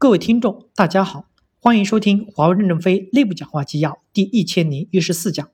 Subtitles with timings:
[0.00, 1.26] 各位听众，大家好，
[1.60, 5.46] 欢迎收听华为任正非内部讲话纪要第一千零一十四讲，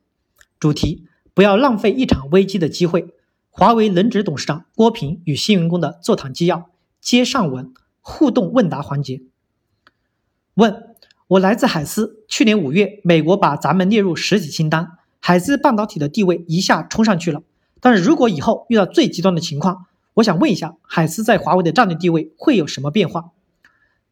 [0.60, 3.08] 主题：不要浪费一场危机的机会。
[3.50, 6.70] 华为轮值董事长郭平与新员工的座谈纪要
[7.00, 9.22] 接上文互动问答环节。
[10.54, 10.94] 问：
[11.26, 17.42] 我来自海思，去年五月，美国把咱们列入实体清单，海思半导体的地位一下冲上去了。
[17.80, 23.32] 但是如果以后遇到最极端的情况，我想问一下，海思在华为的战略地位会有什么变化？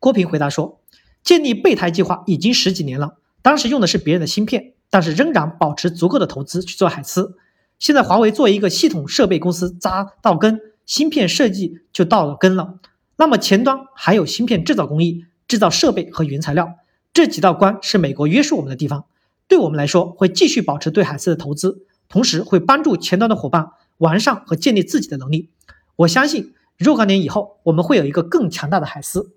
[0.04, 0.80] 郭平回答说
[1.24, 7.38] ：“建立备胎计划已经十几年了，当时用的是别人的芯片，但是仍然保持足够的投资去做海思。
[7.78, 12.74] 现在华为作为一个系统设备公司扎到根，芯片设计就到了根了。
[13.16, 16.74] 那么前端还有芯片制造工艺、制造设备和原材料
[17.14, 19.06] 这几道关是美国约束我们的地方。
[19.48, 25.48] 对我们来说，会继续保持对海思的投资，同时会帮助前端的伙伴完善和建立自己的能力。
[25.96, 29.32] 我相信若干年以后，我们会有一个更强大的海思。”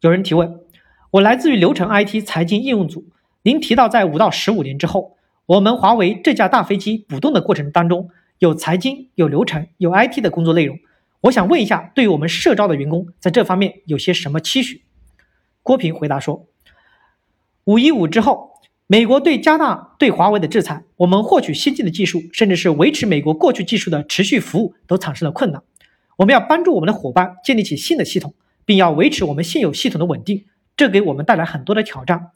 [0.00, 0.60] 有人提问：
[1.10, 3.08] 我来自于流程 IT 财经应用组。
[3.42, 10.78] 您提到，在五到十五年之后，我们华为这架大飞机补动的过程当中，有财经、有流程、有 IT 的工作内容。
[11.22, 14.82] 我想问一下，对于我们社招的员工，在这方面有些什么期许？
[15.64, 16.46] 郭平回答说：
[17.64, 18.52] 五一五之后，
[18.86, 25.60] 美国对加大对华为的制裁，我们获取先进的技术，甚至是维持美国过去技术的持续服务，都产生了困难。
[26.18, 28.32] 我们要帮助我们的伙伴建立起新的系统。
[28.68, 30.44] 并要维持我们现有系统的稳定，
[30.76, 32.32] 这给我们带来很多的挑战。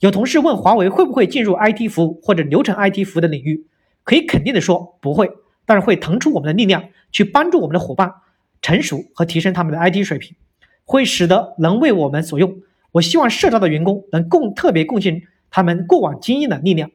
[0.00, 3.68] 有同事问华为会不会进入 IT 服务或者流程 IT 服务的领域，
[4.02, 5.30] 可以肯定的说不会，
[5.64, 8.14] 但是会腾出我们的力量去帮助我们的伙伴
[8.60, 10.36] 成熟和提升他们的 IT 水平，
[10.84, 12.56] 会使得能为我们所用。
[12.90, 16.90] 我希望社招的员工能共特别贡献他们过往经验的力量。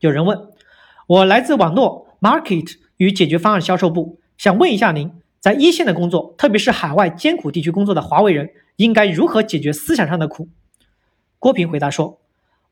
[0.00, 0.38] 有人问
[1.06, 5.12] 我来自网络 Market 与解决方案销售部，想问一下您。
[5.40, 10.48] 在一线的工作，特别是海外艰苦地区工作的华为人，应该如何解决思想上的苦？
[11.38, 12.20] 郭平回答说：“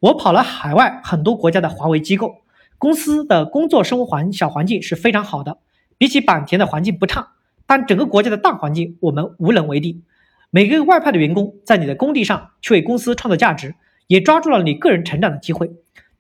[0.00, 2.38] 我跑了海外很多国家的华为机构，
[2.76, 5.58] 公司的工作生活环小环境是非常好的，
[5.96, 7.34] 比起坂田的环境不差。
[7.66, 10.02] 但整个国家的大环境，我们无能为力。
[10.50, 13.76] 每个外派的员工在你的工地上去为公司创造价值，
[14.08, 15.70] 也抓住了你个人成长的机会。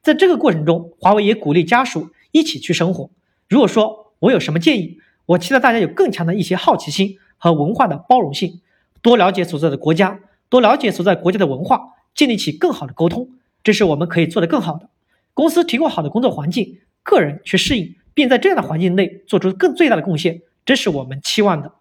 [0.00, 3.10] 在这个过程中，华为也鼓励家属一起去生活。
[3.48, 8.60] 如果说我有什么建议？”我期待大家有更强的一些好奇心和文化的包容性，
[9.02, 13.30] 多了解所在的国家，多了解所在国家的文化，建立起更好的沟通，
[13.64, 14.88] 这是我们可以做得更好的。
[15.34, 21.72] 公司提供好的工作环境，个人去适应，并在这样的环境内做出更最大的贡献，这是我们期望的。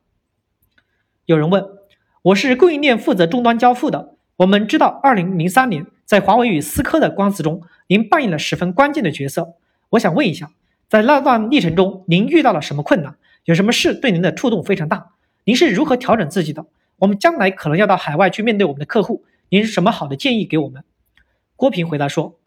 [1.26, 1.64] 有人问，
[2.24, 9.54] 我是供应链负责终端交付的，我们知道，二零零三年在华为与思科的官司中，您扮演了十分关键的角色。
[9.92, 10.52] 我想问一下，
[10.90, 13.16] 在那段历程中，您遇到了什么困难？
[13.46, 15.12] 有什么事对您的触动非常大？
[15.44, 16.66] 您是如何调整自己的？
[16.98, 20.84] 我们将来可能要到海外去面对我们的客户，您是什么好的建议给我们？
[21.56, 22.40] 郭平回答说：“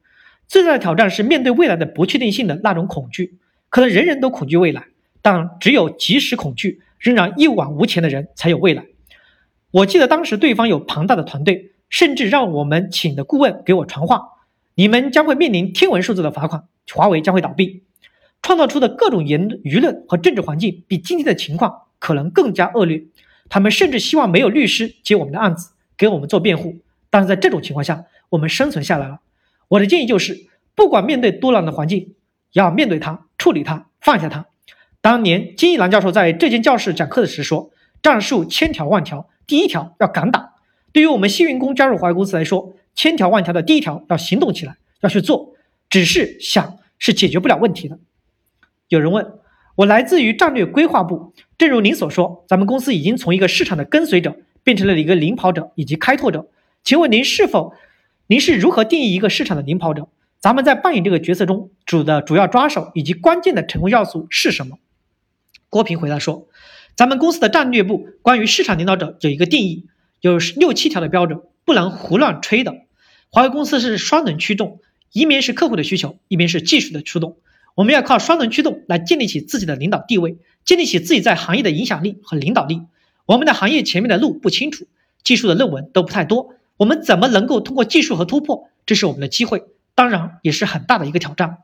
[0.49, 3.39] 最大的挑战是面对未来的不确定性的那种恐惧，
[3.69, 4.87] 可能人人都恐惧未来，
[5.23, 8.85] 但只有即使恐惧仍然一往无前的人才有未来。”
[9.71, 14.31] 我记得当时对方有庞大的团队，甚至让我们请的顾问给我传话
[14.75, 17.85] ：“你们将会面临天文数字的罚款，华为将会倒闭。”
[18.43, 23.05] 创造出的各种言舆论和政治环境比今天的情况可能更加恶劣。
[23.49, 26.77] 他们甚至希望没有律师接我们的案子，给我们做辩护。
[27.11, 29.21] 但是在这种情况下，我们生存下来了。
[29.69, 32.15] 我的建议就是，不管面对多难的环境，
[32.53, 34.47] 要面对它，处理它，放下它。
[35.01, 37.71] 当年金一南教授在这间教室讲课的时说
[38.03, 40.55] ：“战术千条万条，第一条要敢打。”
[40.93, 45.55] 对于我们新员工加入华为公司来说，千条万条的第一条要行动起来，要去做。
[45.89, 47.99] 只是想是解决不了问题的。
[48.89, 49.35] 有人问
[49.75, 56.49] 我来自于战略规划部，正如您所说，咱们公司已经从一个市场的跟随者变成了一个领跑者以及开拓者。
[56.83, 57.75] 请问您是否，
[58.27, 60.09] 您是如何定义一个市场的领跑者？
[60.41, 64.79] 咱们在扮演这个角色中主的主要抓手以及关键的成功要素是什么？
[65.69, 66.49] 郭平回答说，
[66.97, 69.87] 咱们公司的战略部关于市场领导者有一个定义，
[70.23, 72.75] 有六七条的标准，不能胡乱吹的。
[73.31, 74.81] 华为公司是双轮驱动，
[75.13, 77.37] 一面是客户的需求，一边是技术的驱动。
[77.79, 82.83] 我们要靠双轮驱动来建立起自己的领导地位，建立起自己在行业的影响力和领导力。
[83.25, 84.89] 我们的行业前面的路不清楚，
[85.23, 88.69] 技术的论文都不太多，我们怎么能够通过技术和突破？
[88.85, 89.63] 这是我们的机会，
[89.95, 91.59] 当然也是很大的一个挑战。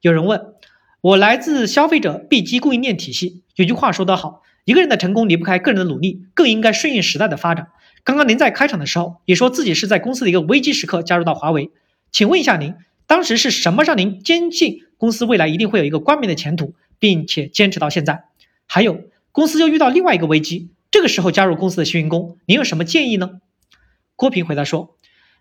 [0.00, 0.54] 有人问
[1.00, 7.68] 我来自消费者 B 级供应链体系，有句话说得好，一个人的成功离不开个人的努力，更应该顺应时代的发展。
[8.02, 11.70] 刚刚您在开场的时候也说自己是在公司的一个危机时刻加入到华为，
[12.10, 12.74] 请问一下您。
[13.06, 18.24] 当时是什么让您坚信公司未来一定会有一个光明的前途，并且坚持到现在？
[18.66, 23.40] 还有，公司又遇到另外一个危机，这个时候加入公司的新员工，您有什么建议呢？
[24.16, 24.96] 郭平回答说：“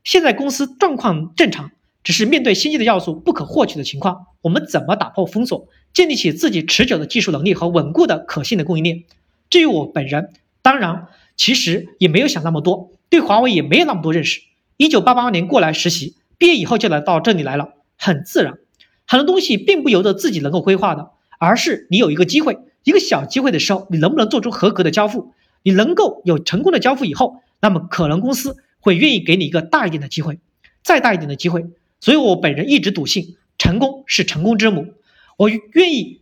[0.05, 1.71] 现在公司状况正常，
[2.03, 9.03] 只是面对新进的要素不可获取的情况，我们怎么打破封锁，建立起自己持久的技术能力和稳固的可信的供应链？
[9.49, 10.29] 至于我本人，
[10.61, 14.41] 当然其实也没有想那么多，对华为也没有那么多认识。
[14.77, 18.59] 一九八八年过来实习，毕业以后就来到这里来了，很自然。
[19.07, 25.33] 很多东西并不由得自己能够规划的，而是你有一个机会。”一个小机会的时候，你能不能做出合格的交付？
[25.61, 30.39] 你能够有成功的交付以后，那么可能公司会愿意给你一个大一点的机会，
[30.83, 31.65] 再大一点的机会。
[31.99, 34.93] 所以我本人一直笃信，成功是成功之母。
[35.35, 36.21] 我愿意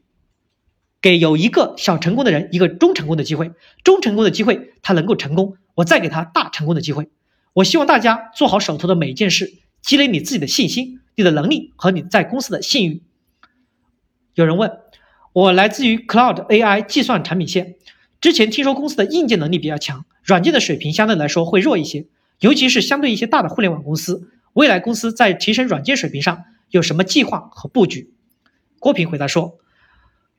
[1.01, 3.51] 给有一个小成功的人一个中成功的机会，
[3.83, 7.09] 中成功的机会他能够成功，我再给他大成功的机会。
[7.53, 9.53] 我希望大家做好手头的每一件事，
[9.83, 13.03] 积累你自己的信心、你的能力和你在公司的信誉。
[14.33, 14.71] 有人问。
[15.33, 17.75] 我来自于 Cloud AI 计算产品线，
[18.21, 22.05] 之前听说公司的硬件能力比较强，软件的水平相对来说会弱一些，
[22.39, 24.29] 尤其是相对一些大的互联网公司。
[24.53, 28.13] 未来公司在提升软件水平上有什么计划和布局？
[28.79, 29.57] 郭平回答说，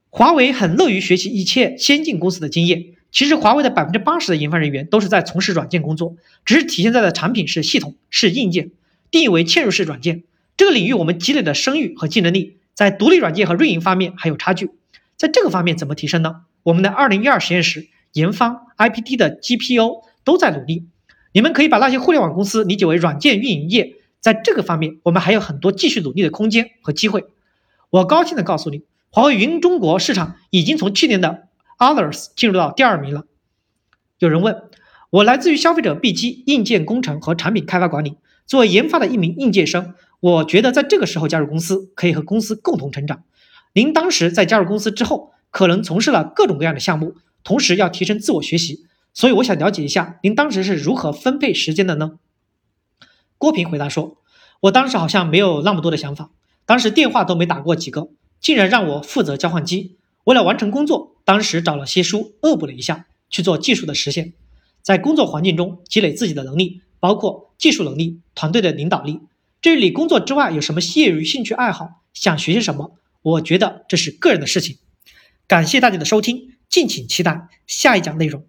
[0.08, 2.94] 华为很乐于学习一切先进公司的经验。
[3.10, 8.70] 其实华为的百分之八十的研发人员都是在从事软件工作，只是体现在的产品是系统是硬件，
[9.10, 10.22] 定义为嵌入式软件。
[10.56, 14.70] 这个领域我们积累的声誉和竞争力，在独立软件和运营方面还有差距。
[15.16, 16.42] 在这个方面怎么提升呢？
[16.62, 20.86] 我们的二零一二实验室研发 IPT 的 GPU 都在努力。
[21.32, 27.24] 你们可以把那些互联网公司理解为软件运营业，在这个方面我们还有很多继续努力的空间和机会。
[27.90, 31.48] 我高兴的告诉你，华为云中国市场已经从去年的
[31.78, 33.24] Others 进入到第二名了。
[34.18, 34.62] 有人问
[35.10, 38.16] 我，来自于消费者 B 机硬件工程和产品开发管理，
[38.46, 39.94] 作为研发的一名应届生，
[40.26, 43.22] 我觉得在这个时候加入公司，可以和公司共同成长。
[43.74, 47.14] 您当时在加入公司之后，可能从事了各种各样的项目，
[47.44, 52.18] 同时要提升自我学习，所以我想了解一下您当时是如何分配时间的呢？
[53.38, 54.16] 郭平回答说
[54.62, 56.30] ：“我当时好像没有那么多的想法，
[56.64, 58.08] 当时电话都没打过几个，
[58.40, 59.96] 竟然让我负责交换机。
[60.24, 64.32] 为了完成工作，当时找了些书恶补了一下，去做技术的实现，
[64.82, 69.20] 在工作环境中积累自己的能力，包括技术能力、团队的领导力。
[69.66, 74.78] 至于你工作之外有什么业余兴趣爱好，想学些什么？”我觉得这是个人的事情，
[75.48, 78.46] 感谢大家的收听，敬请期待下一讲内容。